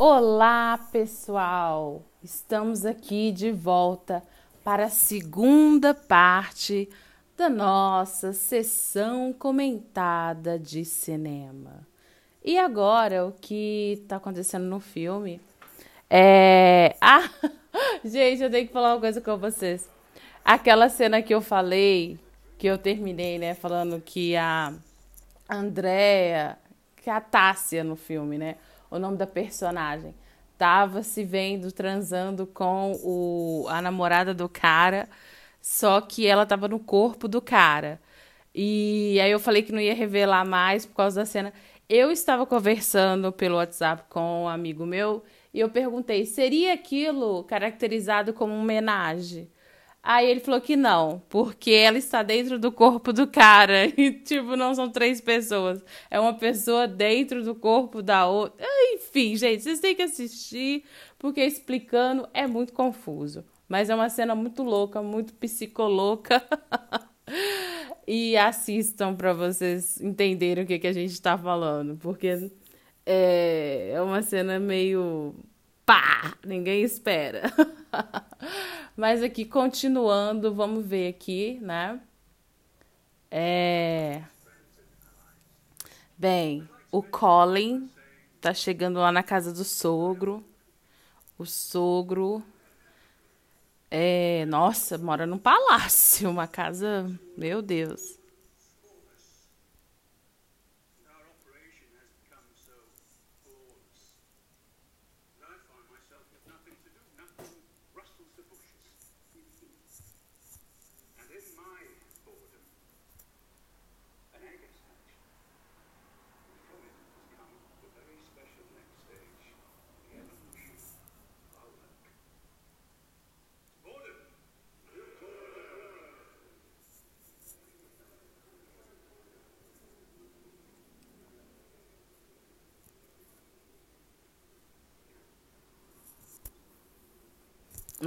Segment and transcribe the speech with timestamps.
[0.00, 2.04] Olá, pessoal!
[2.22, 4.22] Estamos aqui de volta
[4.62, 6.88] para a segunda parte
[7.36, 11.84] da nossa sessão comentada de cinema.
[12.44, 15.40] E agora, o que está acontecendo no filme
[16.08, 16.94] é.
[17.02, 17.28] Ah!
[18.04, 19.90] Gente, eu tenho que falar uma coisa com vocês.
[20.44, 22.20] Aquela cena que eu falei,
[22.56, 24.72] que eu terminei, né, falando que a
[25.50, 26.56] Andrea,
[27.02, 28.54] que é a Tássia no filme, né?
[28.90, 30.14] O nome da personagem.
[30.56, 35.08] Tava se vendo transando com o, a namorada do cara,
[35.60, 38.00] só que ela tava no corpo do cara.
[38.54, 41.52] E aí eu falei que não ia revelar mais por causa da cena.
[41.88, 45.22] Eu estava conversando pelo WhatsApp com um amigo meu
[45.54, 49.50] e eu perguntei: seria aquilo caracterizado como homenagem?
[50.02, 53.86] Aí ele falou que não, porque ela está dentro do corpo do cara.
[53.98, 55.84] E, tipo, não são três pessoas.
[56.10, 58.64] É uma pessoa dentro do corpo da outra.
[58.94, 60.84] Enfim, gente, vocês têm que assistir,
[61.18, 63.44] porque explicando é muito confuso.
[63.68, 66.42] Mas é uma cena muito louca, muito psicológica.
[68.06, 72.50] e assistam para vocês entenderem o que, que a gente está falando, porque
[73.04, 75.34] é, é uma cena meio
[75.88, 77.44] pá, ninguém espera.
[78.94, 81.98] Mas aqui, continuando, vamos ver aqui, né?
[83.30, 84.22] É...
[86.18, 87.90] Bem, o Colin
[88.38, 90.44] tá chegando lá na casa do sogro.
[91.38, 92.42] O sogro
[93.90, 98.18] é, nossa, mora num palácio, uma casa, meu Deus.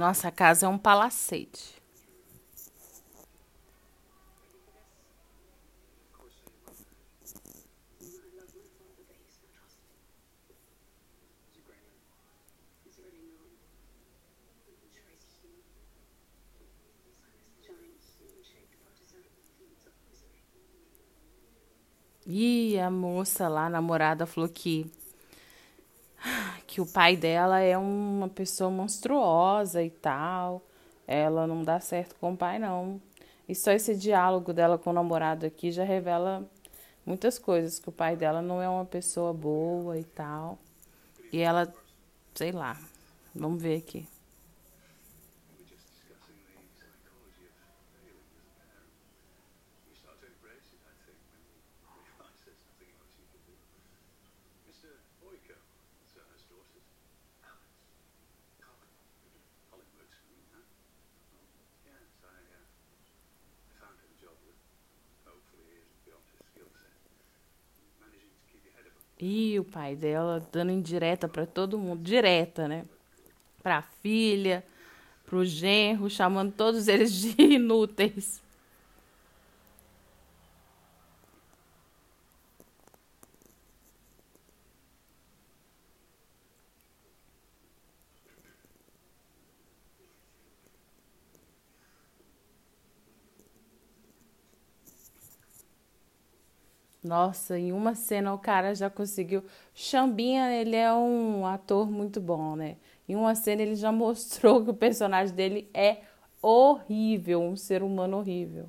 [0.02, 1.80] Nossa casa é um palacete.
[22.26, 24.90] E a moça lá, a namorada, falou que
[26.72, 30.62] que o pai dela é uma pessoa monstruosa e tal.
[31.06, 32.98] Ela não dá certo com o pai, não.
[33.46, 36.48] E só esse diálogo dela com o namorado aqui já revela
[37.04, 40.58] muitas coisas, que o pai dela não é uma pessoa boa e tal.
[41.30, 41.70] E ela,
[42.34, 42.80] sei lá,
[43.34, 44.08] vamos ver aqui.
[69.24, 72.84] E o pai dela dando indireta para todo mundo, direta, né?
[73.62, 74.64] Para a filha,
[75.24, 78.42] para o genro, chamando todos eles de inúteis.
[97.12, 99.44] Nossa, em uma cena o cara já conseguiu.
[99.74, 102.78] Chambinha, ele é um ator muito bom, né?
[103.06, 105.98] Em uma cena ele já mostrou que o personagem dele é
[106.40, 108.66] horrível, um ser humano horrível.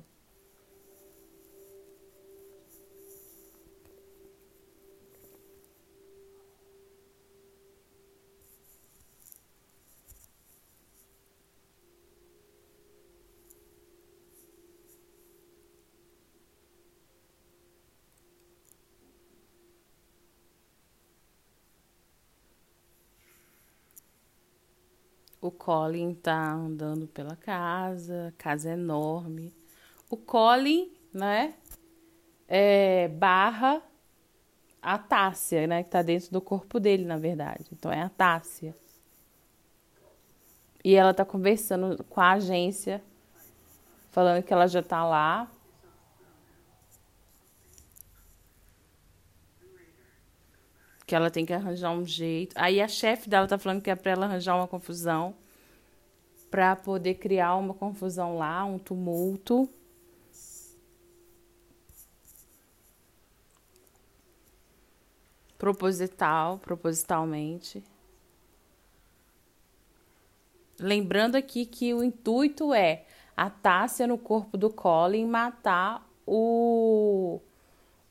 [25.44, 29.52] O Colin tá andando pela casa, casa é enorme.
[30.08, 31.52] O Colin, né,
[32.48, 33.82] é, barra
[34.80, 37.66] a Tássia, né, que tá dentro do corpo dele, na verdade.
[37.70, 38.74] Então é a Tássia.
[40.82, 43.02] E ela tá conversando com a agência,
[44.12, 45.50] falando que ela já tá lá.
[51.14, 52.56] Que ela tem que arranjar um jeito.
[52.58, 55.32] Aí a chefe dela tá falando que é pra ela arranjar uma confusão
[56.50, 59.68] para poder criar uma confusão lá, um tumulto.
[65.56, 67.80] Proposital, propositalmente.
[70.80, 73.04] Lembrando aqui que o intuito é
[73.36, 77.40] a Tássia no corpo do Colin matar o,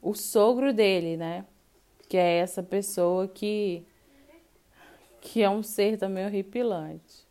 [0.01, 1.45] o sogro dele, né?
[2.13, 3.83] Que é essa pessoa que,
[5.19, 7.25] que é um ser também horripilante.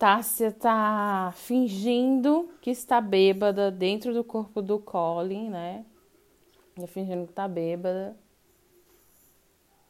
[0.00, 5.84] Tássia tá fingindo que está bêbada dentro do corpo do Colin, né?
[6.74, 8.16] Tá fingindo que tá bêbada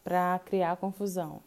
[0.03, 1.41] pra criar confusão.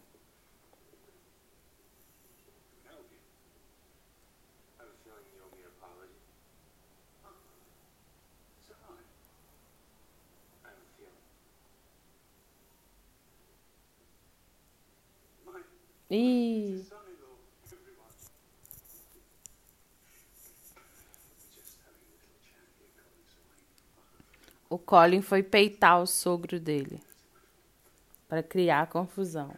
[16.10, 17.03] Ih.
[24.74, 27.00] O Colin foi peitar o sogro dele
[28.28, 29.56] para criar confusão.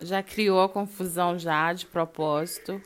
[0.00, 2.80] Já criou a confusão já de propósito.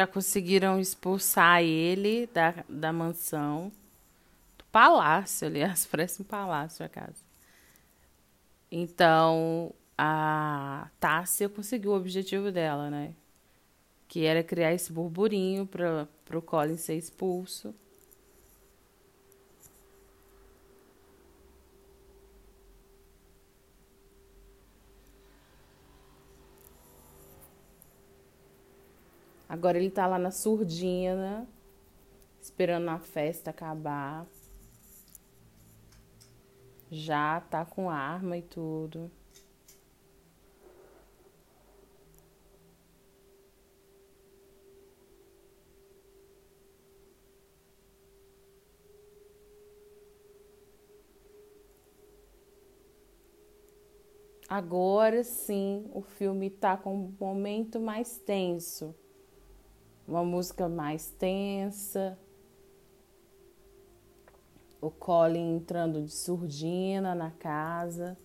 [0.00, 3.70] Já conseguiram expulsar ele da, da mansão.
[4.56, 7.22] Do palácio, aliás, parece um palácio a casa.
[8.72, 13.12] Então, a Tássia conseguiu o objetivo dela, né?
[14.08, 17.74] Que era criar esse burburinho para o Colin ser expulso.
[29.50, 31.44] Agora ele tá lá na surdina,
[32.40, 34.24] esperando a festa acabar.
[36.88, 39.10] Já tá com arma e tudo.
[54.48, 58.94] Agora sim, o filme tá com um momento mais tenso
[60.10, 62.18] uma música mais tensa.
[64.80, 68.18] O Colin entrando de surdina na casa.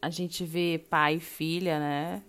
[0.00, 2.24] A gente vê pai e filha, né?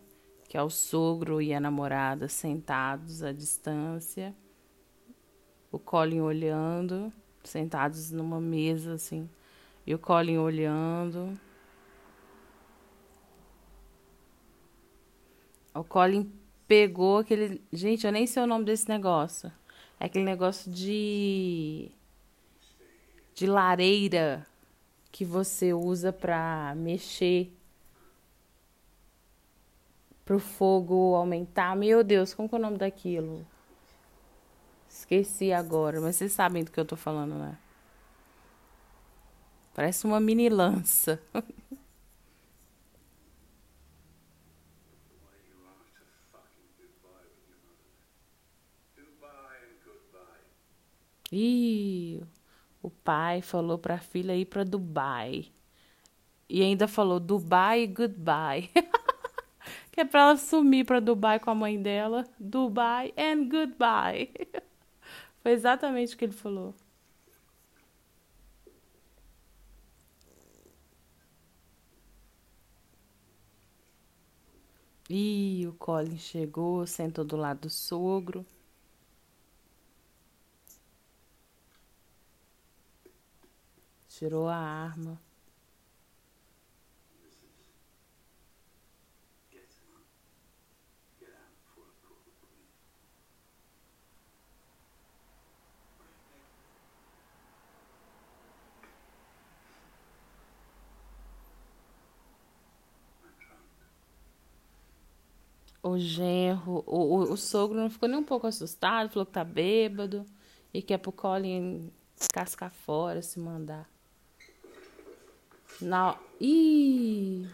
[0.49, 4.35] Que é o sogro e a namorada sentados à distância.
[5.71, 7.11] O Colin olhando
[7.43, 9.29] sentados numa mesa, assim,
[9.85, 11.37] e o Colin olhando.
[15.73, 16.31] O Colin
[16.67, 17.61] pegou aquele.
[17.71, 19.51] Gente, eu nem sei o nome desse negócio.
[19.99, 21.91] É aquele negócio de.
[23.33, 24.45] de lareira
[25.11, 27.51] que você usa pra mexer.
[30.23, 31.75] Pro fogo aumentar.
[31.75, 33.45] Meu Deus, como que é o nome daquilo?
[35.13, 37.55] Esqueci agora, mas vocês sabem do que eu tô falando, né?
[39.75, 41.21] Parece uma mini lança.
[51.31, 52.23] Ih,
[52.81, 55.51] o pai falou para a filha ir para Dubai.
[56.49, 58.69] E ainda falou Dubai goodbye.
[59.91, 62.25] que é para ela sumir para Dubai com a mãe dela.
[62.39, 64.29] Dubai and goodbye.
[65.43, 66.73] Foi exatamente o que ele falou.
[75.09, 78.45] Ih, o Colin chegou, sentou do lado do sogro.
[84.07, 85.19] Tirou a arma.
[105.83, 109.43] O genro, o, o, o, sogro não ficou nem um pouco assustado, falou que tá
[109.43, 110.25] bêbado
[110.73, 111.91] e que é pro Colin
[112.33, 113.87] cascar fora, se mandar.
[115.81, 116.17] Não.
[116.39, 117.49] Ih!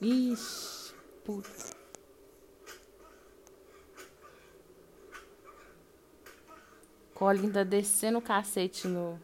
[0.00, 0.92] Ixi,
[1.24, 1.78] puta.
[7.14, 9.20] Colin tá descendo o cacete no.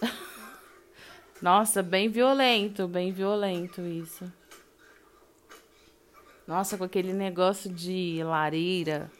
[1.42, 4.30] Nossa, bem violento, bem violento isso.
[6.48, 9.12] Nossa, com aquele negócio de lareira.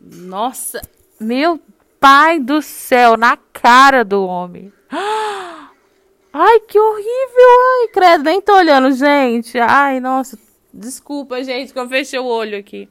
[0.00, 0.80] Nossa,
[1.20, 1.60] meu
[2.00, 4.72] pai do céu, na cara do homem.
[6.32, 7.82] Ai, que horrível.
[7.82, 9.58] Ai, credo, nem tô olhando, gente.
[9.58, 10.38] Ai, nossa.
[10.72, 12.88] Desculpa, gente, que eu fechei o olho aqui.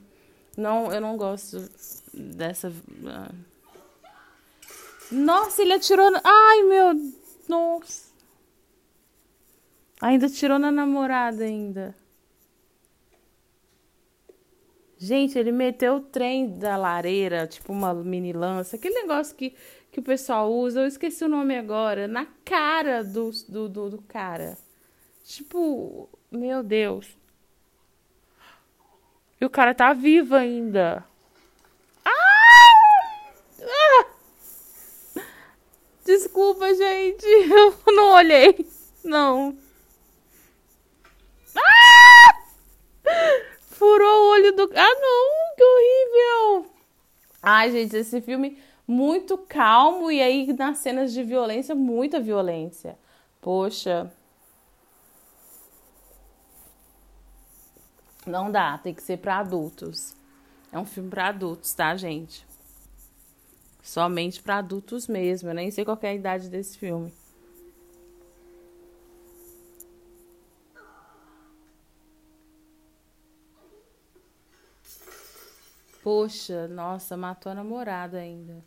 [0.55, 1.67] Não, eu não gosto
[2.13, 2.71] dessa.
[3.07, 3.31] Ah.
[5.11, 6.11] Nossa, ele atirou.
[6.11, 6.21] Na...
[6.23, 6.93] Ai, meu.
[7.49, 8.11] Nossa.
[9.99, 11.95] Ainda tirou na namorada ainda.
[14.99, 19.53] Gente, ele meteu o trem da lareira, tipo uma mini lança, aquele negócio que,
[19.91, 24.01] que o pessoal usa, eu esqueci o nome agora, na cara do, do, do, do
[24.01, 24.57] cara.
[25.23, 27.15] Tipo, meu Deus.
[29.39, 31.05] E o cara tá vivo ainda.
[32.03, 32.11] Ah!
[33.61, 34.07] ah!
[36.03, 37.25] Desculpa, gente.
[37.85, 38.65] Eu não olhei.
[39.03, 39.55] Não.
[41.55, 42.33] Ah!
[43.77, 44.63] Furou o olho do.
[44.75, 45.55] Ah, não!
[45.55, 46.71] Que horrível!
[47.43, 48.57] Ai, gente, esse filme
[48.87, 52.97] muito calmo e aí nas cenas de violência, muita violência.
[53.39, 54.11] Poxa.
[58.25, 60.15] Não dá, tem que ser para adultos.
[60.71, 62.45] É um filme para adultos, tá, gente?
[63.83, 65.49] Somente para adultos mesmo.
[65.49, 67.13] Eu nem sei qual é a idade desse filme.
[76.07, 78.63] Poxa, nossa, matou a namorada ainda.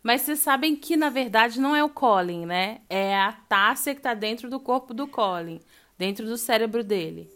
[0.00, 2.82] Mas vocês sabem que na verdade não é o Colin, né?
[2.88, 5.60] É a Tássia que tá dentro do corpo do Colin,
[5.98, 7.28] dentro do cérebro dele.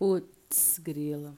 [0.00, 1.34] Putz, grila.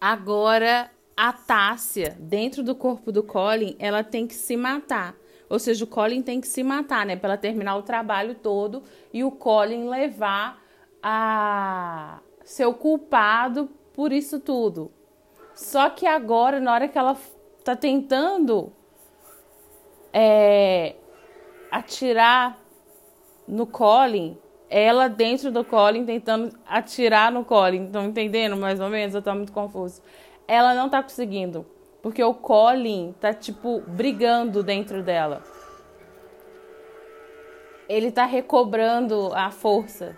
[0.00, 5.14] Agora, a Tássia, dentro do corpo do Colin, ela tem que se matar.
[5.48, 7.14] Ou seja, o Colin tem que se matar, né?
[7.14, 10.60] Para ela terminar o trabalho todo e o Colin levar
[11.00, 14.90] a ser o culpado por isso tudo.
[15.54, 17.16] Só que agora, na hora que ela
[17.64, 18.72] tá tentando
[20.12, 20.96] é,
[21.70, 22.58] atirar
[23.46, 24.36] no Colin,
[24.68, 27.86] ela dentro do Colin tentando atirar no Colin.
[27.86, 29.14] Estão entendendo mais ou menos?
[29.14, 30.02] Eu tô muito confuso.
[30.46, 31.64] Ela não tá conseguindo.
[32.02, 35.42] Porque o Colin tá, tipo, brigando dentro dela.
[37.88, 40.16] Ele tá recobrando a força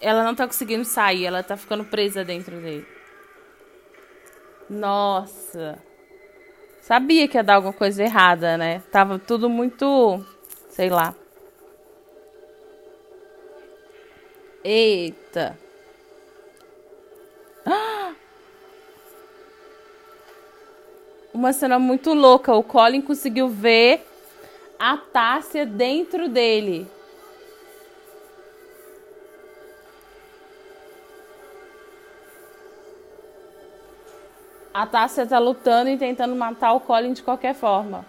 [0.00, 2.86] ela não tá conseguindo sair, ela tá ficando presa dentro dele.
[4.68, 5.78] Nossa.
[6.80, 8.82] Sabia que ia dar alguma coisa errada, né?
[8.90, 10.24] Tava tudo muito.
[10.68, 11.14] Sei lá.
[14.64, 15.58] Eita.
[21.34, 22.54] Uma cena muito louca.
[22.54, 24.06] O Colin conseguiu ver
[24.78, 26.88] a Tássia dentro dele.
[34.72, 38.06] A Tássia tá lutando e tentando matar o Colin de qualquer forma.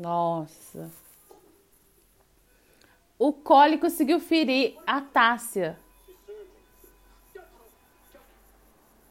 [0.00, 0.90] Nossa.
[3.18, 5.78] O Colin conseguiu ferir a Tássia.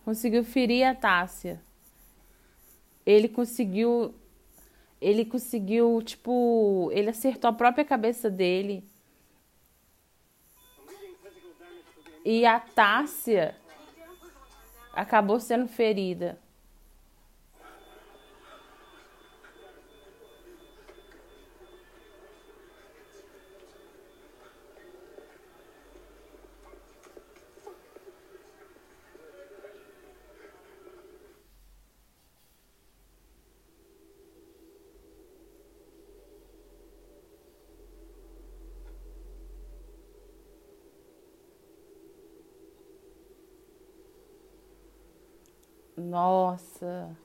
[0.03, 1.61] Conseguiu ferir a Tássia.
[3.05, 4.15] Ele conseguiu
[4.99, 8.83] ele conseguiu, tipo, ele acertou a própria cabeça dele.
[12.25, 13.55] E a Tássia
[14.93, 16.37] acabou sendo ferida.
[45.97, 47.17] Nossa.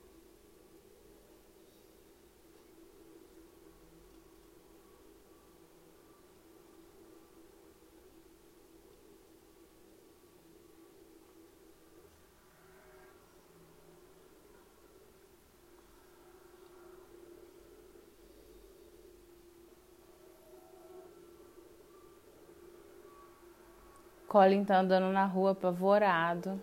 [24.27, 26.59] Colin tá andando na rua apavorado.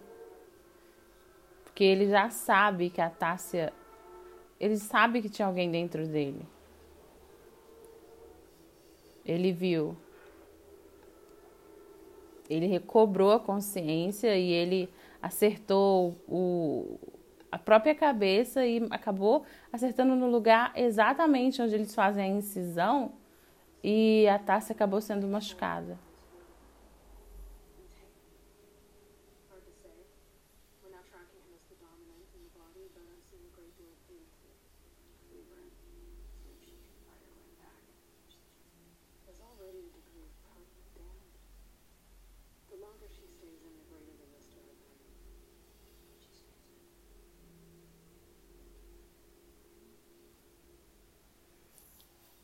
[1.81, 3.73] Porque ele já sabe que a Tássia.
[4.61, 6.47] Ele sabe que tinha alguém dentro dele.
[9.25, 9.97] Ele viu.
[12.51, 14.91] Ele recobrou a consciência e ele
[15.23, 16.99] acertou o,
[17.51, 23.13] a própria cabeça e acabou acertando no lugar exatamente onde eles fazem a incisão
[23.83, 25.99] e a Tássia acabou sendo machucada.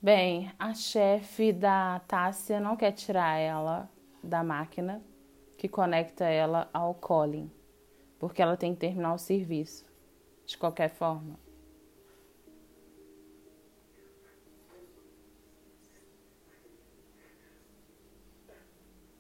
[0.07, 3.91] Bem, a chefe da Tássia não quer tirar ela
[4.23, 5.03] da máquina
[5.59, 7.51] que conecta ela ao Colin,
[8.17, 9.85] porque ela tem que terminar o serviço,
[10.47, 11.37] de qualquer forma.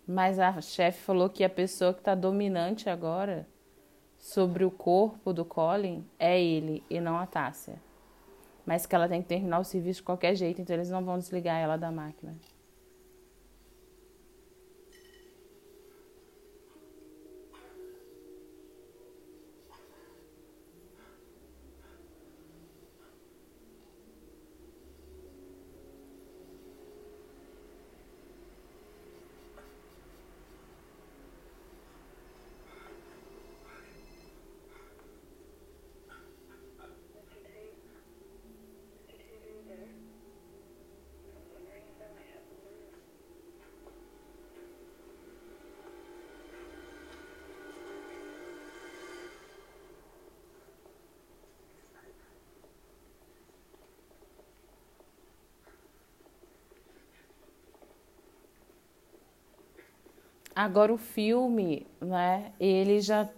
[0.07, 3.49] Mas a chefe falou que a pessoa que está dominante agora
[4.17, 7.85] sobre o corpo do Colin é ele e não a Tássia
[8.67, 11.19] mas que ela tem que terminar o serviço de qualquer jeito, então eles não vão
[11.19, 12.35] desligar ela da máquina.
[60.57, 63.29] Agora o filme, né, ele já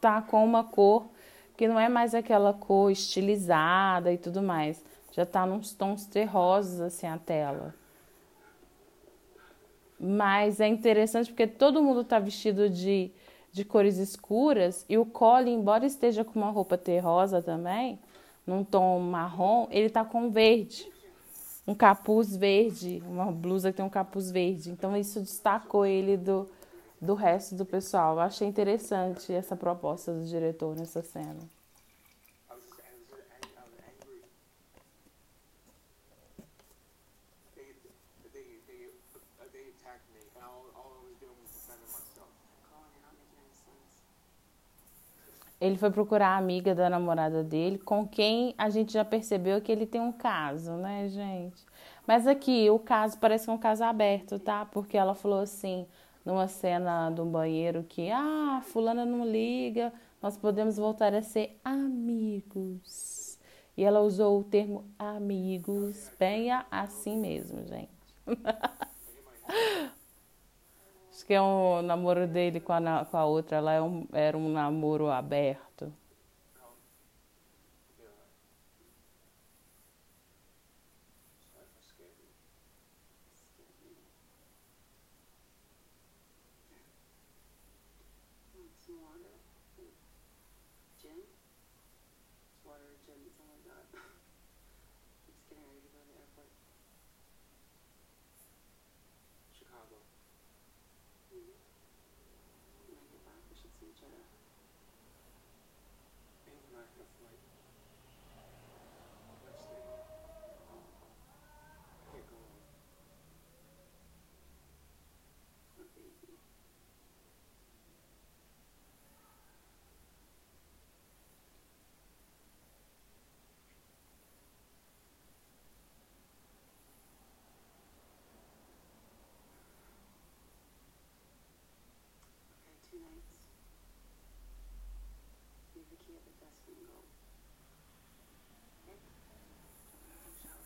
[0.00, 1.06] tá com uma cor
[1.54, 4.82] que não é mais aquela cor estilizada e tudo mais.
[5.12, 7.74] Já tá nos tons terrosos assim a tela.
[10.00, 13.10] Mas é interessante porque todo mundo tá vestido de,
[13.52, 17.98] de cores escuras e o Colin, embora esteja com uma roupa terrosa também,
[18.46, 20.90] num tom marrom, ele tá com verde.
[21.66, 24.70] Um capuz verde, uma blusa que tem um capuz verde.
[24.70, 26.48] Então isso destacou ele do,
[27.02, 28.14] do resto do pessoal.
[28.14, 31.40] Eu achei interessante essa proposta do diretor nessa cena.
[45.60, 49.70] Ele foi procurar a amiga da namorada dele, com quem a gente já percebeu que
[49.70, 51.64] ele tem um caso, né, gente?
[52.04, 54.64] Mas aqui o caso parece um caso aberto, tá?
[54.64, 55.86] Porque ela falou assim:
[56.24, 63.38] numa cena do banheiro que, ah, fulana não liga, nós podemos voltar a ser amigos.
[63.76, 67.90] E ela usou o termo amigos, bem assim mesmo, gente.
[71.10, 74.36] Acho que é um namoro dele com a, com a outra, ela é um, era
[74.36, 75.92] um namoro aberto.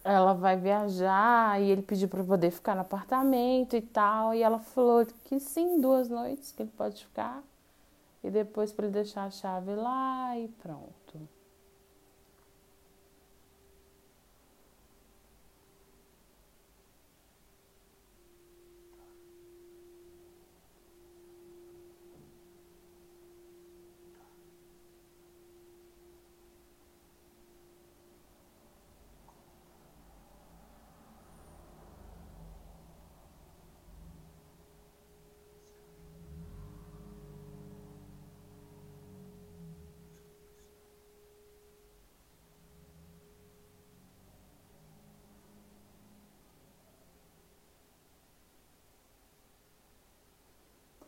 [0.06, 4.34] Ela vai viajar e ele pediu para poder ficar no apartamento e tal.
[4.34, 7.42] E ela falou que sim, duas noites que ele pode ficar.
[8.22, 11.28] E depois para ele deixar a chave lá e pronto.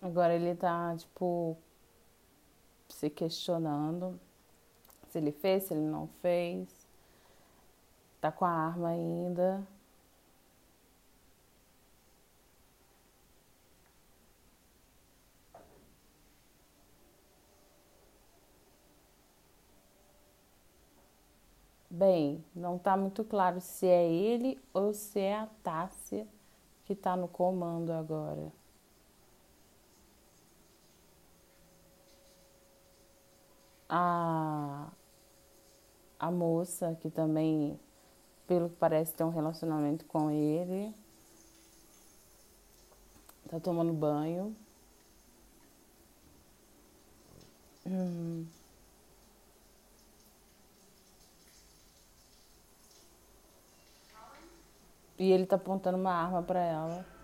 [0.09, 1.55] Agora ele tá, tipo,
[2.89, 4.19] se questionando
[5.11, 6.69] se ele fez, se ele não fez.
[8.23, 9.67] Tá com a arma ainda.
[21.91, 26.27] Bem, não tá muito claro se é ele ou se é a Tássia
[26.87, 28.58] que tá no comando agora.
[33.89, 34.89] A,
[36.19, 37.79] a moça que também,
[38.47, 40.95] pelo que parece, tem um relacionamento com ele.
[43.49, 44.55] Tá tomando banho.
[47.87, 48.47] Hum.
[55.19, 57.18] E ele tá apontando uma arma para ela.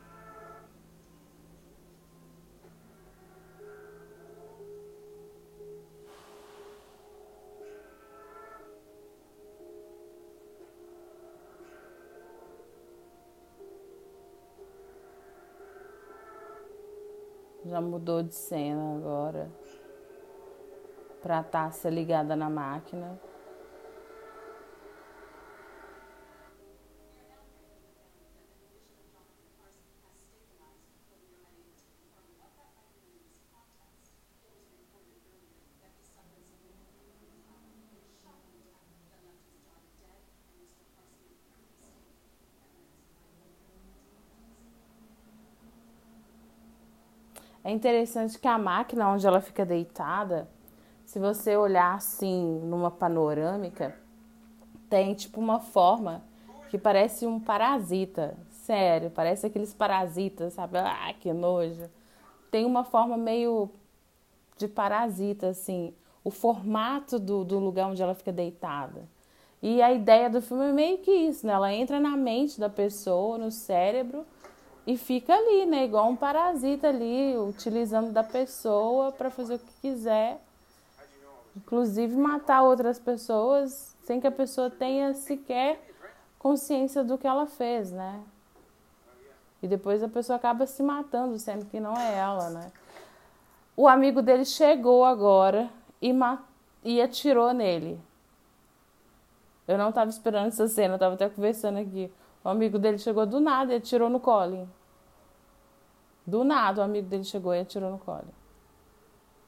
[17.74, 19.50] Já mudou de cena agora.
[21.20, 23.18] Pra taça ligada na máquina.
[47.64, 50.46] É interessante que a máquina onde ela fica deitada,
[51.06, 53.96] se você olhar assim numa panorâmica,
[54.90, 56.22] tem tipo uma forma
[56.68, 58.36] que parece um parasita.
[58.50, 60.76] Sério, parece aqueles parasitas, sabe?
[60.76, 61.88] Ah, que nojo.
[62.50, 63.70] Tem uma forma meio
[64.58, 65.94] de parasita, assim.
[66.22, 69.08] O formato do, do lugar onde ela fica deitada.
[69.62, 71.54] E a ideia do filme é meio que isso, né?
[71.54, 74.26] Ela entra na mente da pessoa, no cérebro,
[74.86, 75.84] e fica ali, né?
[75.84, 80.40] Igual um parasita ali, utilizando da pessoa para fazer o que quiser,
[81.56, 85.80] inclusive matar outras pessoas sem que a pessoa tenha sequer
[86.38, 88.22] consciência do que ela fez, né?
[89.62, 92.70] E depois a pessoa acaba se matando, sendo que não é ela, né?
[93.74, 95.70] O amigo dele chegou agora
[96.02, 96.12] e,
[96.84, 97.98] e atirou nele.
[99.66, 102.12] Eu não estava esperando essa cena, eu estava até conversando aqui.
[102.44, 104.68] O amigo dele chegou do nada e atirou no Colin.
[106.26, 108.34] Do nada, o amigo dele chegou e atirou no Colin.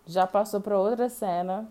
[0.07, 1.69] Já passou para outra cena.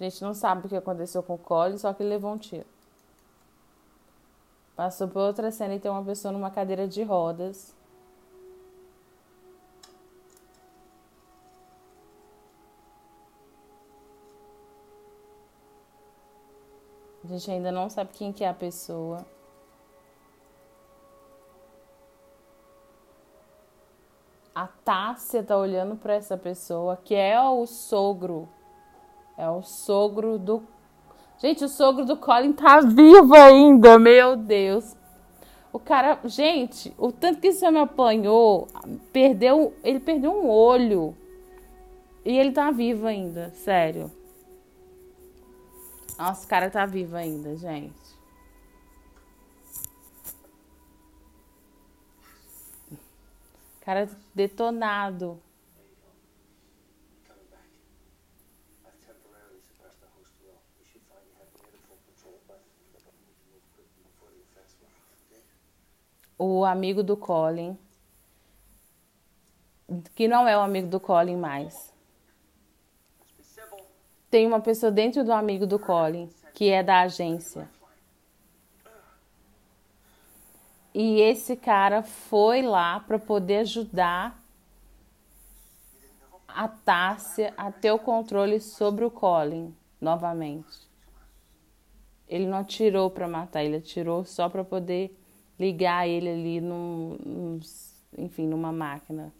[0.00, 2.38] A gente não sabe o que aconteceu com o Colin, só que ele levou um
[2.38, 2.66] tiro.
[4.74, 7.75] Passou por outra cena e tem uma pessoa numa cadeira de rodas.
[17.26, 19.26] A gente ainda não sabe quem que é a pessoa.
[24.54, 28.48] A Tássia tá olhando para essa pessoa, que é o sogro.
[29.36, 30.62] É o sogro do.
[31.38, 34.96] Gente, o sogro do Colin tá vivo ainda, meu Deus.
[35.72, 38.68] O cara, gente, o tanto que esse homem apanhou,
[39.12, 41.12] perdeu, ele perdeu um olho.
[42.24, 44.12] E ele tá vivo ainda, sério.
[46.18, 48.16] Nossa, o cara tá vivo ainda, gente.
[53.82, 55.40] Cara detonado.
[66.38, 67.78] O amigo do Colin,
[70.14, 71.95] que não é o amigo do Colin mais.
[74.36, 77.70] Tem uma pessoa dentro do amigo do Colin, que é da agência.
[80.92, 84.38] E esse cara foi lá para poder ajudar
[86.46, 90.86] a Tássia a ter o controle sobre o Colin novamente.
[92.28, 95.18] Ele não atirou para matar, ele atirou só para poder
[95.58, 97.60] ligar ele ali num, num,
[98.18, 99.32] enfim, numa máquina.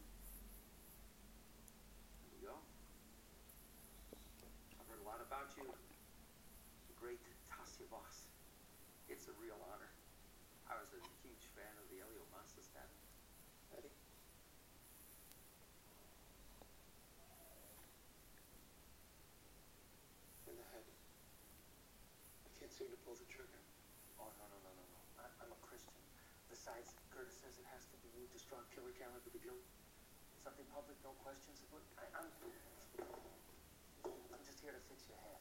[30.76, 31.64] Public, no questions.
[31.96, 32.28] I, I'm,
[34.28, 35.40] I'm just here to fix your head.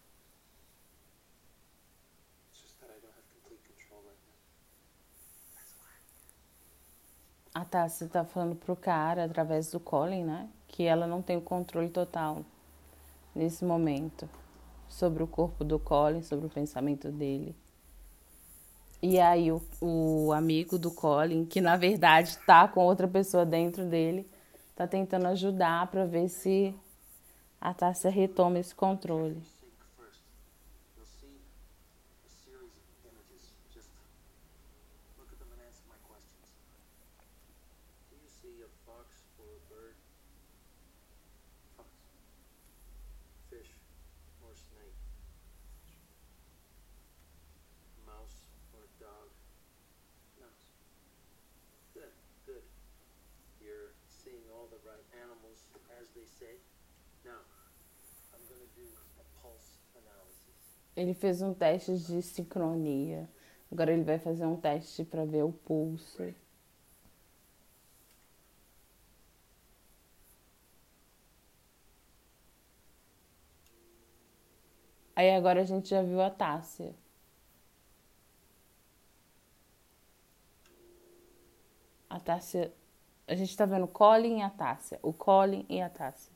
[2.49, 4.39] It's just that I don't have complete control right now.
[7.53, 10.49] A Tassi tá falando pro cara, através do Colin, né?
[10.67, 12.45] Que ela não tem o controle total
[13.33, 14.29] nesse momento
[14.87, 17.53] sobre o corpo do Colin, sobre o pensamento dele.
[19.01, 23.85] E aí o, o amigo do Colin, que na verdade tá com outra pessoa dentro
[23.85, 24.27] dele,
[24.75, 26.73] tá tentando ajudar para ver se
[27.59, 29.41] a Tássia retoma esse controle.
[60.95, 63.29] Ele fez um teste de sincronia.
[63.71, 66.23] Agora ele vai fazer um teste para ver o pulso.
[75.15, 76.93] Aí agora a gente já viu a Tássia.
[82.09, 82.73] A Tássia.
[83.27, 84.99] A gente tá vendo o Colin e a Tássia.
[85.01, 86.34] O Colin e a Tássia.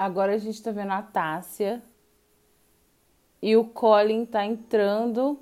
[0.00, 1.82] Agora a gente tá vendo a Tássia.
[3.42, 5.38] E o Colin tá entrando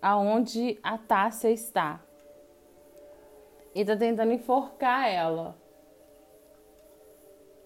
[0.00, 2.02] aonde a Tássia está.
[3.74, 5.54] E tá tentando enforcar ela.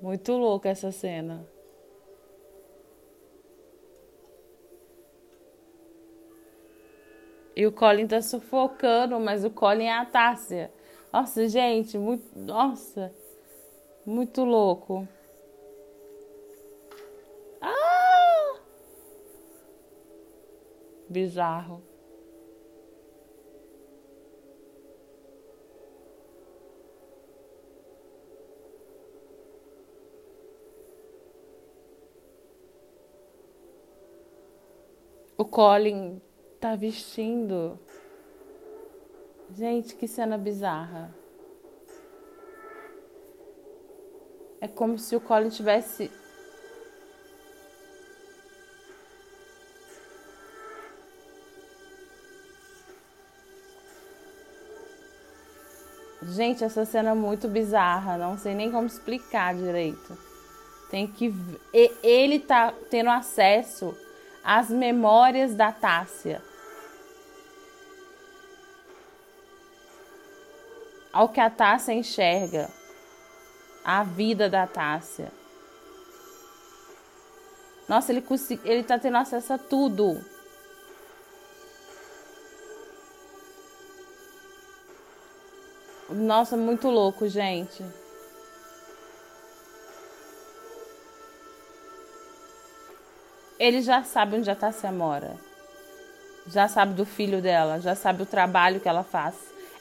[0.00, 1.46] Muito louca essa cena.
[7.54, 10.72] E o Colin tá sufocando, mas o Colin é a Tássia.
[11.12, 12.36] Nossa, gente, muito.
[12.36, 13.14] Nossa.
[14.06, 15.08] Muito louco.
[17.60, 18.60] Ah!
[21.08, 21.82] Bizarro.
[35.36, 36.20] O Colin
[36.60, 37.78] tá vestindo.
[39.50, 41.23] Gente, que cena bizarra.
[44.64, 46.10] É como se o Colin tivesse
[56.22, 60.16] Gente, essa cena é muito bizarra, não sei nem como explicar direito.
[60.90, 61.30] Tem que
[62.02, 63.94] ele tá tendo acesso
[64.42, 66.42] às memórias da Tássia.
[71.12, 72.70] Ao que a Tássia enxerga.
[73.84, 75.30] A vida da Tássia.
[77.88, 78.24] Nossa, ele,
[78.64, 80.24] ele tá tendo acesso a tudo.
[86.08, 87.84] Nossa, muito louco, gente.
[93.58, 95.36] Ele já sabe onde a Tássia mora.
[96.46, 99.34] Já sabe do filho dela, já sabe o trabalho que ela faz.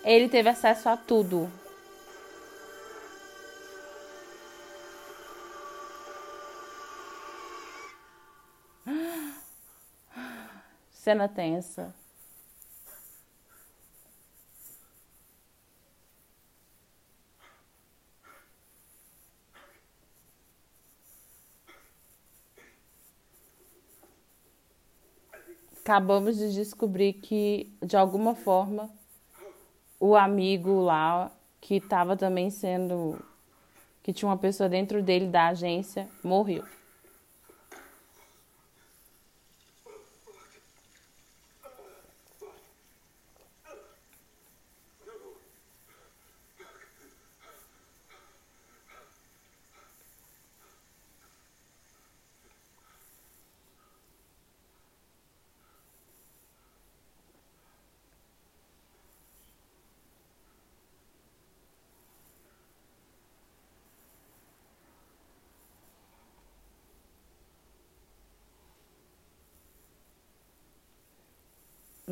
[0.04, 1.52] Ele teve acesso a tudo.
[11.04, 11.94] Cena tensa.
[25.82, 28.89] acabamos de descobrir que, de alguma forma,
[30.00, 33.20] o amigo lá, que estava também sendo.
[34.02, 36.63] que tinha uma pessoa dentro dele da agência, morreu.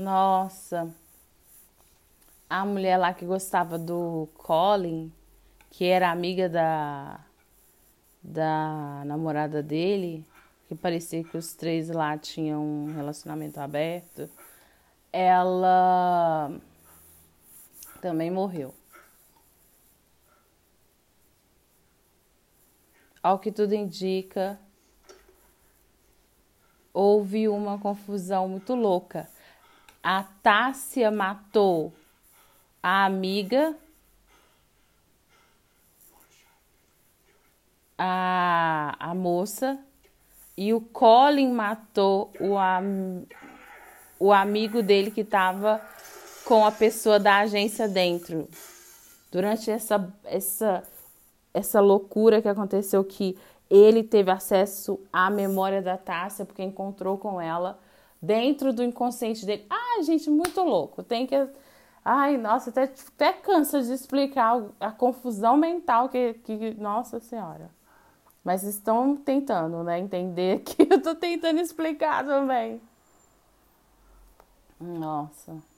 [0.01, 0.91] Nossa.
[2.49, 5.11] A mulher lá que gostava do Colin,
[5.69, 7.19] que era amiga da
[8.23, 10.25] da namorada dele,
[10.67, 14.29] que parecia que os três lá tinham um relacionamento aberto,
[15.13, 16.51] ela
[18.01, 18.73] também morreu.
[23.23, 24.59] Ao que tudo indica,
[26.93, 29.31] houve uma confusão muito louca
[30.03, 31.93] a Tássia matou
[32.81, 33.75] a amiga,
[37.97, 39.77] a, a moça,
[40.57, 43.25] e o Colin matou o, am,
[44.19, 45.81] o amigo dele que estava
[46.45, 48.47] com a pessoa da agência dentro.
[49.31, 50.83] Durante essa, essa,
[51.53, 53.37] essa loucura que aconteceu, que
[53.69, 57.79] ele teve acesso à memória da Tássia, porque encontrou com ela
[58.21, 59.65] dentro do inconsciente dele.
[59.69, 61.03] Ai, gente, muito louco.
[61.03, 61.36] Tem que.
[62.03, 66.73] Ai, nossa, até, até cansa de explicar a confusão mental que, que.
[66.75, 67.69] Nossa Senhora.
[68.43, 69.99] Mas estão tentando, né?
[69.99, 72.81] Entender que eu tô tentando explicar também.
[74.79, 75.70] Nossa.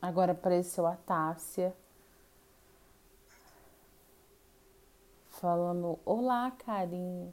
[0.00, 1.76] Agora apareceu a Tássia.
[5.28, 7.32] Falando, olá, carinho.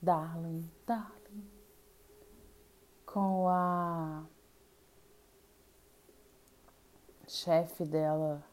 [0.00, 1.50] Darling, darling.
[3.06, 4.24] Com a
[7.28, 8.44] chefe dela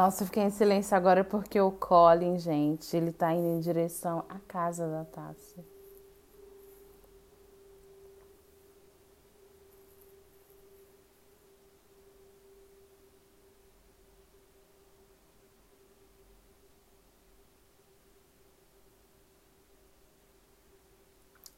[0.00, 4.24] Nossa, eu fiquei em silêncio agora porque o Colin, gente, ele tá indo em direção
[4.30, 5.62] à casa da Tássia.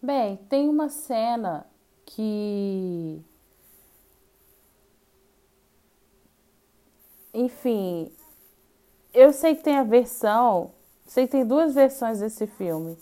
[0.02, 1.64] Bem, tem uma cena
[2.04, 3.22] que.
[7.32, 8.10] Enfim,
[9.12, 10.70] eu sei que tem a versão.
[11.06, 12.96] Sei que tem duas versões desse filme.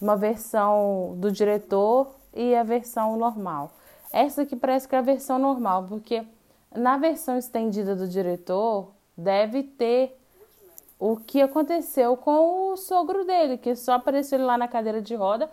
[0.00, 3.72] Uma versão do diretor e a versão normal.
[4.12, 6.24] Essa aqui parece que é a versão normal, porque
[6.74, 10.16] na versão estendida do diretor deve ter
[10.98, 15.14] o que aconteceu com o sogro dele, que só apareceu ele lá na cadeira de
[15.14, 15.50] roda,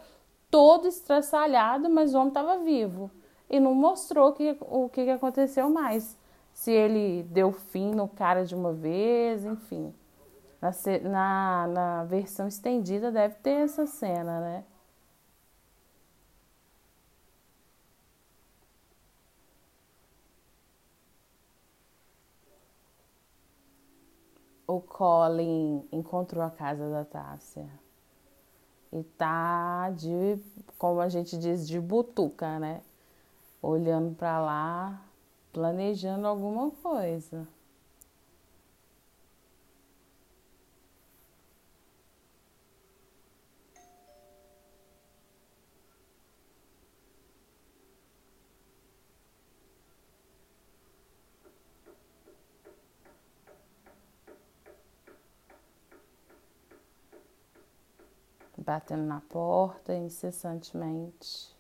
[0.49, 3.12] todo estraçalhado, mas o homem estava vivo.
[3.49, 6.18] E não mostrou que, o que aconteceu mais.
[6.56, 9.93] Se ele deu fim no cara de uma vez, enfim.
[10.62, 10.72] Na,
[11.03, 14.66] na, na versão estendida deve ter essa cena, né?
[24.68, 27.68] o Colin encontrou a casa da Tássia.
[28.91, 30.39] E tá de,
[30.78, 32.82] como a gente diz, de butuca, né?
[33.62, 35.05] Olhando para lá,
[35.56, 37.47] planejando alguma coisa.
[58.58, 61.56] batendo na porta incessantemente.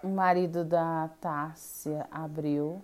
[0.00, 2.82] O marido da Tássia abriu.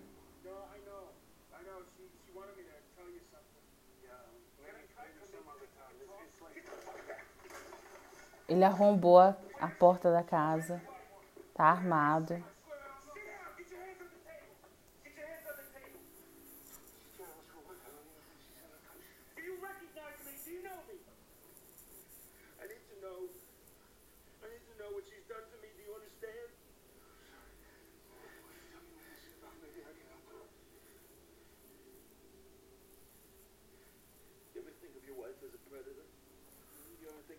[8.48, 9.34] Ele arrombou a,
[9.80, 10.80] porta da casa,
[11.54, 12.40] tá armado.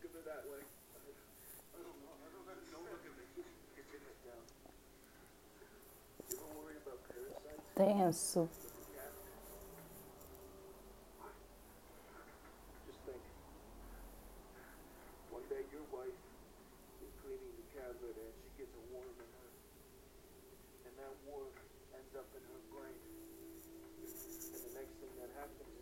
[0.05, 0.61] of it that way.
[0.61, 2.13] I don't know.
[2.13, 3.25] I don't, me.
[3.73, 3.85] It
[4.21, 4.45] down.
[6.29, 7.65] You worry about parasites?
[7.73, 8.45] Damn, so.
[12.85, 13.17] Just think.
[15.33, 16.21] One day your wife
[17.01, 19.49] is cleaning the cabinet and she gets a worm in her.
[20.85, 21.49] And that worm
[21.97, 23.01] ends up in her brain.
[24.53, 25.74] And the next thing that happens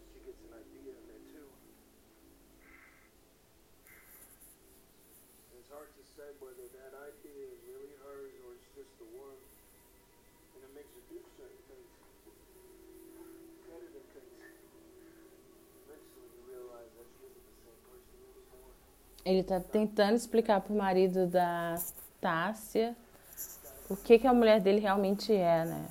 [6.15, 6.53] Tenso.
[19.25, 21.75] Ele está tentando explicar para o marido da
[22.19, 22.95] Tássia
[23.89, 25.87] o que, que a mulher dele realmente é, né?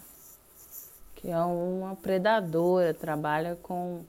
[1.15, 4.05] Que é uma predadora, trabalha com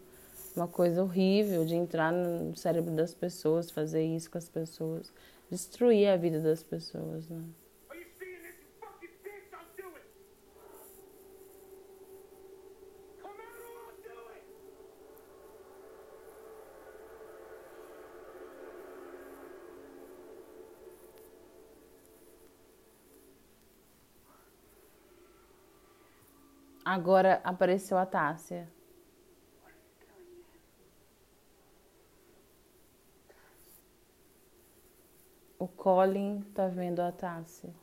[0.55, 5.11] uma coisa horrível de entrar no cérebro das pessoas, fazer isso com as pessoas,
[5.53, 7.43] destruir a vida das pessoas, né?
[26.83, 28.67] Agora apareceu a Tássia.
[35.63, 37.73] O Colin tá vendo a Tássia.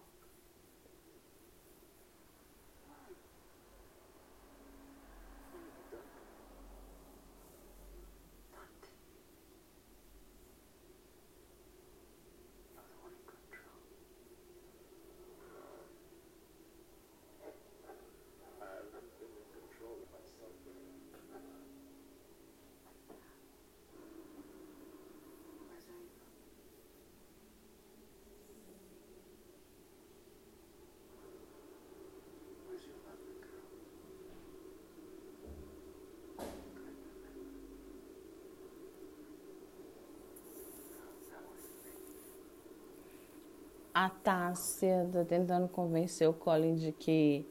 [44.04, 47.46] A Tássia está tentando convencer o Colin de que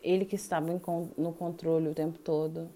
[0.00, 0.64] ele que estava
[1.18, 2.70] no controle o tempo todo.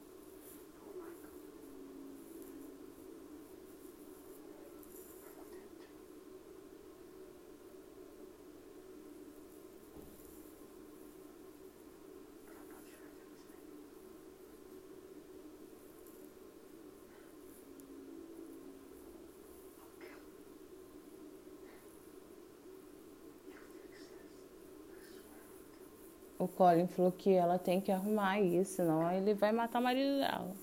[26.57, 30.55] Colin falou que ela tem que arrumar isso, senão ele vai matar o marido dela.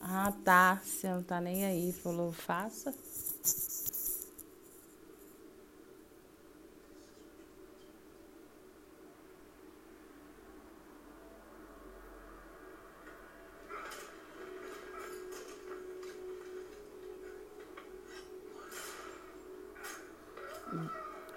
[0.00, 0.80] Ah, tá.
[0.82, 1.92] Você não tá nem aí.
[1.92, 2.94] Falou, faça.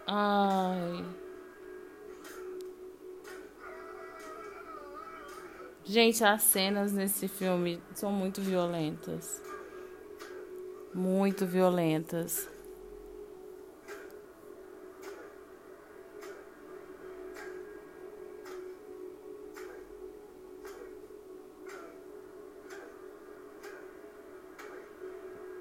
[0.08, 0.51] Ai.
[5.91, 9.43] Gente, as cenas nesse filme são muito violentas.
[10.95, 12.49] Muito violentas.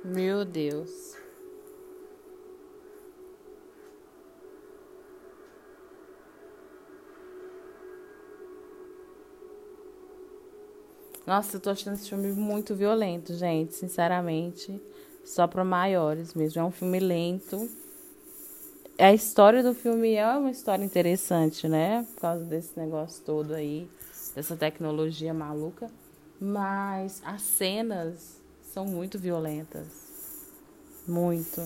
[0.05, 1.20] Meu Deus.
[11.31, 14.83] Nossa, eu tô achando esse filme muito violento, gente, sinceramente.
[15.25, 16.61] Só para maiores mesmo.
[16.61, 17.71] É um filme lento.
[18.99, 22.05] A história do filme é uma história interessante, né?
[22.15, 23.89] Por causa desse negócio todo aí,
[24.35, 25.89] dessa tecnologia maluca.
[26.41, 29.87] Mas as cenas são muito violentas.
[31.07, 31.63] Muito.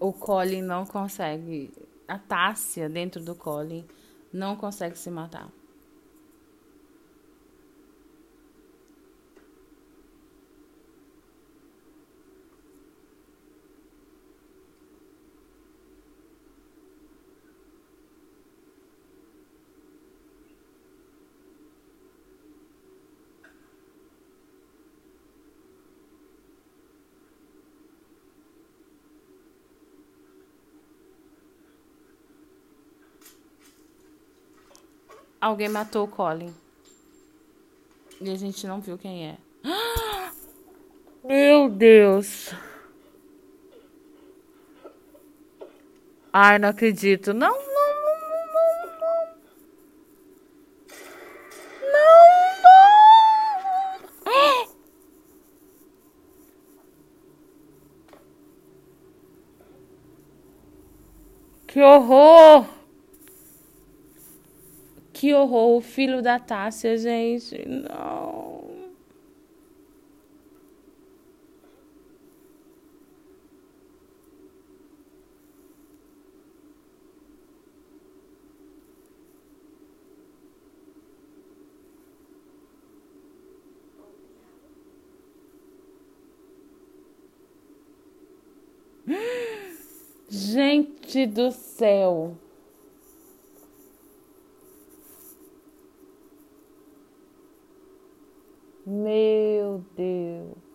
[0.00, 1.70] O Colin não consegue.
[2.08, 3.86] A Tássia dentro do Colin
[4.32, 5.48] não consegue se matar.
[35.40, 36.54] Alguém matou o Colin.
[38.20, 39.38] E a gente não viu quem é.
[41.24, 42.52] Meu Deus.
[46.30, 47.32] Ai, não acredito.
[47.32, 48.20] Não, não, não,
[48.52, 49.26] não, não.
[51.90, 52.62] Não,
[54.66, 54.70] não.
[61.66, 62.66] Que horror!
[65.20, 67.68] Que horror, o filho da Tássia, gente.
[67.68, 68.60] Não.
[90.30, 92.36] Gente do céu.
[98.86, 100.70] Meu Deus.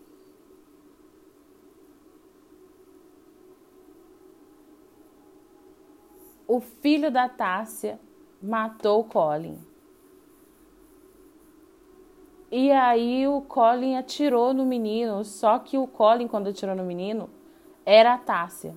[6.56, 8.00] O filho da Tássia
[8.42, 9.60] matou o Colin.
[12.50, 17.30] E aí o Colin atirou no menino, só que o Colin, quando atirou no menino,
[17.86, 18.74] era a Tássia.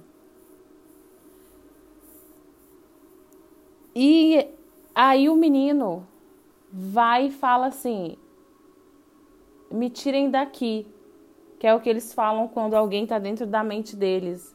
[3.95, 4.45] E
[4.93, 6.05] aí o menino
[6.72, 8.16] vai e fala assim:
[9.70, 10.85] me tirem daqui,
[11.61, 14.53] que é o que eles falam quando alguém está dentro da mente deles.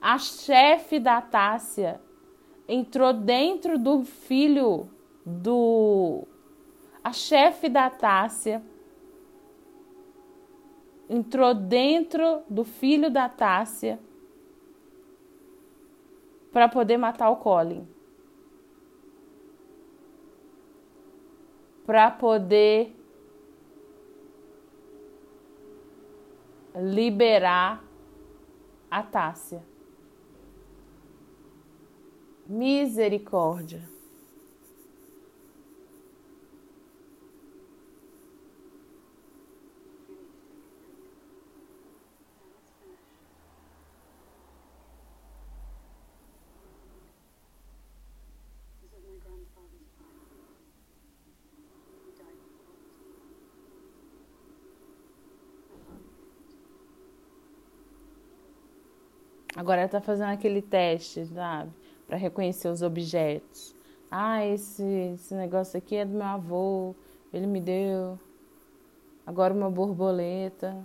[0.00, 2.00] A chefe da Tássia
[2.72, 4.88] entrou dentro do filho
[5.26, 6.26] do.
[7.04, 8.62] A chefe da Tássia
[11.08, 13.98] entrou dentro do filho da Tássia
[16.50, 17.86] para poder matar o Colin.
[21.84, 22.96] Para poder
[26.74, 27.84] liberar
[28.90, 29.71] a Tássia
[32.52, 33.82] misericórdia.
[59.56, 61.74] Agora ela tá fazendo aquele teste, sabe?
[62.12, 63.74] Para reconhecer os objetos.
[64.10, 64.84] Ah, esse,
[65.14, 66.94] esse negócio aqui é do meu avô,
[67.32, 68.20] ele me deu.
[69.26, 70.76] Agora uma borboleta.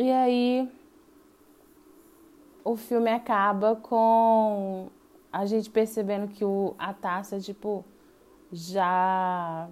[0.00, 0.66] E aí
[2.64, 4.88] o filme acaba com
[5.30, 7.84] a gente percebendo que o, a taça, tipo,
[8.50, 9.68] já.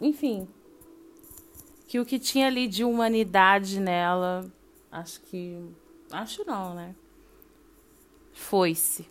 [0.00, 0.48] Enfim.
[1.86, 4.50] Que o que tinha ali de humanidade nela,
[4.90, 5.62] acho que.
[6.10, 6.94] Acho não, né?
[8.32, 9.06] Foi-se.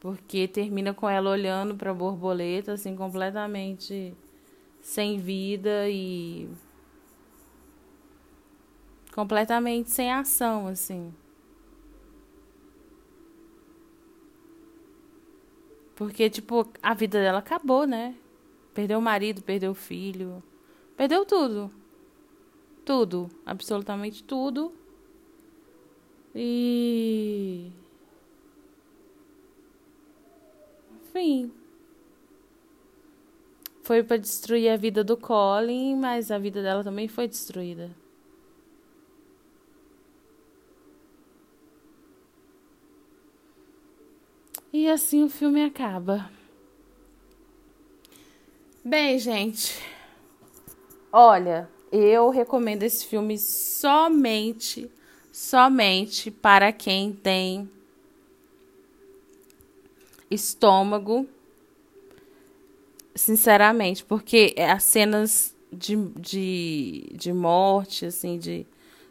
[0.00, 4.14] Porque termina com ela olhando para a borboleta, assim, completamente
[4.82, 6.46] sem vida e
[9.18, 11.12] completamente sem ação, assim.
[15.96, 18.14] Porque, tipo, a vida dela acabou, né?
[18.72, 20.40] Perdeu o marido, perdeu o filho.
[20.96, 21.68] Perdeu tudo.
[22.84, 23.28] Tudo.
[23.44, 24.72] Absolutamente tudo.
[26.32, 27.72] E.
[31.02, 31.50] Enfim.
[33.82, 37.90] Foi para destruir a vida do Colin, mas a vida dela também foi destruída.
[44.78, 46.30] E assim o filme acaba.
[48.84, 49.76] Bem, gente.
[51.10, 54.88] Olha, eu recomendo esse filme somente,
[55.32, 57.68] somente para quem tem
[60.30, 61.26] estômago.
[63.16, 68.64] Sinceramente, porque as cenas de, de, de morte, assim, de,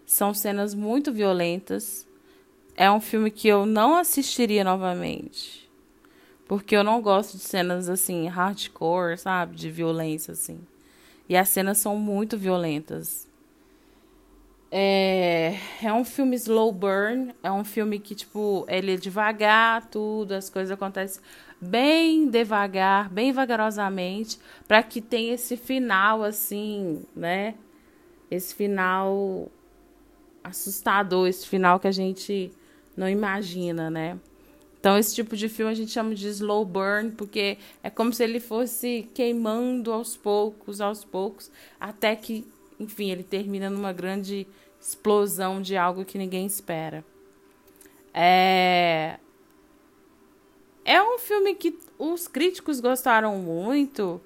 [0.06, 2.07] são cenas muito violentas
[2.78, 5.68] é um filme que eu não assistiria novamente.
[6.48, 9.56] Porque eu não gosto de cenas assim, hardcore, sabe?
[9.56, 10.60] De violência, assim.
[11.28, 13.28] E as cenas são muito violentas.
[14.72, 17.34] É, é um filme slow burn.
[17.42, 21.22] É um filme que, tipo, ele é devagar, tudo, as coisas acontecem
[21.60, 27.56] bem devagar, bem vagarosamente, para que tenha esse final, assim, né?
[28.30, 29.50] Esse final
[30.44, 32.52] assustador, esse final que a gente
[32.98, 34.20] não imagina, né?
[34.80, 38.24] Então, esse tipo de filme a gente chama de slow burn, porque é como se
[38.24, 42.46] ele fosse queimando aos poucos, aos poucos, até que,
[42.80, 44.48] enfim, ele termina numa grande
[44.80, 47.04] explosão de algo que ninguém espera.
[48.14, 49.20] É.
[50.86, 54.22] É um filme que os críticos gostaram muito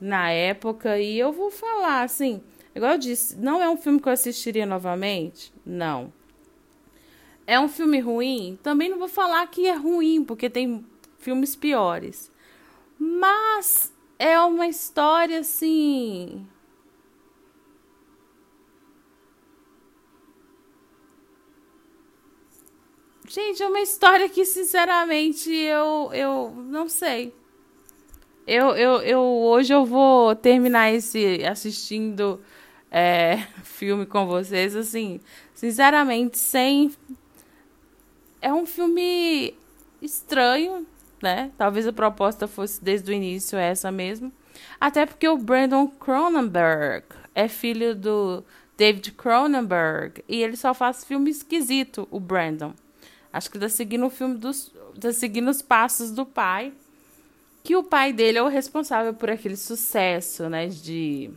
[0.00, 2.42] na época, e eu vou falar assim,
[2.74, 5.52] igual eu disse, não é um filme que eu assistiria novamente?
[5.64, 6.12] Não.
[7.46, 8.58] É um filme ruim?
[8.62, 10.84] Também não vou falar que é ruim, porque tem
[11.18, 12.30] filmes piores.
[12.98, 16.46] Mas é uma história assim.
[23.28, 27.34] Gente, é uma história que, sinceramente, eu, eu não sei.
[28.46, 32.40] Eu, eu, eu hoje eu vou terminar esse assistindo
[32.90, 35.20] é, filme com vocês, assim,
[35.54, 36.92] sinceramente, sem
[38.44, 39.54] é um filme
[40.02, 40.86] estranho,
[41.22, 41.50] né?
[41.56, 44.30] Talvez a proposta fosse desde o início essa mesmo.
[44.78, 48.44] Até porque o Brandon Cronenberg é filho do
[48.76, 52.74] David Cronenberg e ele só faz filme esquisito, o Brandon.
[53.32, 54.70] Acho que tá seguindo o filme dos
[55.00, 56.70] tá seguindo os passos do pai,
[57.62, 61.30] que o pai dele é o responsável por aquele sucesso, né, de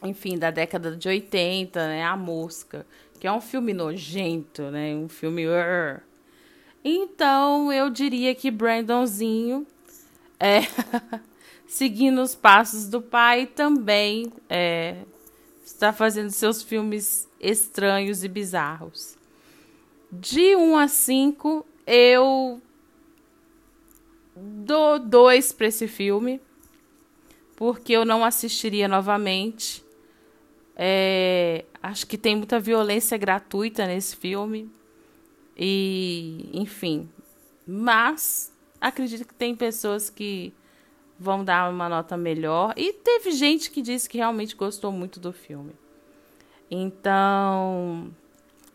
[0.00, 2.86] enfim, da década de 80, né, A Mosca,
[3.18, 6.00] que é um filme nojento, né, um filme uh,
[6.88, 9.66] então, eu diria que Brandonzinho,
[10.38, 10.60] é,
[11.66, 14.98] seguindo os passos do pai, também é,
[15.64, 19.16] está fazendo seus filmes estranhos e bizarros.
[20.12, 22.62] De 1 a 5, eu
[24.36, 26.40] dou 2 para esse filme,
[27.56, 29.84] porque eu não assistiria novamente.
[30.76, 34.70] É, acho que tem muita violência gratuita nesse filme.
[35.56, 37.08] E, enfim.
[37.66, 40.52] Mas acredito que tem pessoas que
[41.18, 42.74] vão dar uma nota melhor.
[42.76, 45.72] E teve gente que disse que realmente gostou muito do filme.
[46.70, 48.10] Então,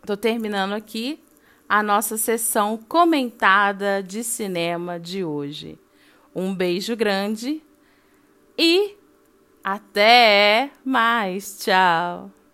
[0.06, 1.22] tô terminando aqui
[1.68, 5.78] a nossa sessão comentada de cinema de hoje.
[6.36, 7.62] Um beijo grande
[8.58, 8.98] e
[9.64, 11.60] até mais.
[11.60, 12.41] Tchau.